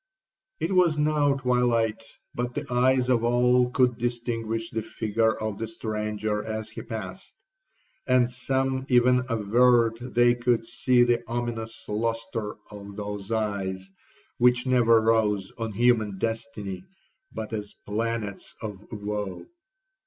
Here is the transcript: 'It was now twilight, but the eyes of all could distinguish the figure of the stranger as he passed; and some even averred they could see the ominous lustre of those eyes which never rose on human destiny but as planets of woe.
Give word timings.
'It 0.59 0.71
was 0.71 0.97
now 0.97 1.35
twilight, 1.35 2.01
but 2.33 2.55
the 2.55 2.65
eyes 2.73 3.07
of 3.07 3.23
all 3.23 3.69
could 3.69 3.99
distinguish 3.99 4.71
the 4.71 4.81
figure 4.81 5.33
of 5.39 5.59
the 5.59 5.67
stranger 5.67 6.43
as 6.43 6.71
he 6.71 6.81
passed; 6.81 7.35
and 8.07 8.31
some 8.31 8.83
even 8.89 9.23
averred 9.29 9.99
they 9.99 10.33
could 10.33 10.65
see 10.65 11.03
the 11.03 11.23
ominous 11.27 11.87
lustre 11.87 12.55
of 12.71 12.95
those 12.95 13.31
eyes 13.31 13.91
which 14.39 14.65
never 14.65 14.99
rose 15.01 15.51
on 15.59 15.71
human 15.71 16.17
destiny 16.17 16.83
but 17.31 17.53
as 17.53 17.75
planets 17.85 18.55
of 18.63 18.79
woe. 18.91 19.45